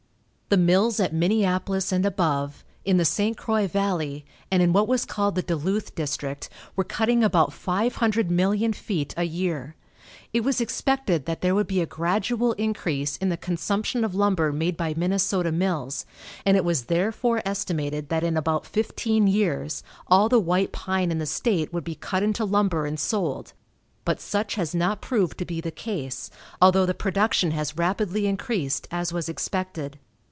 [0.53, 3.37] The mills at Minneapolis and above, in the St.
[3.37, 9.13] Croix valley, and in what was called the Duluth district, were cutting about 500,000,000 feet
[9.15, 9.77] a year.
[10.33, 14.51] It was expected that there would be a gradual increase in the consumption of lumber
[14.51, 16.05] made by Minnesota mills,
[16.45, 21.17] and it was therefore estimated that in about fifteen years, all the white pine in
[21.19, 23.53] the state would be cut into lumber and sold;
[24.03, 26.29] but such has not proved to be the case,
[26.61, 29.97] although the production has rapidly increased as was expected.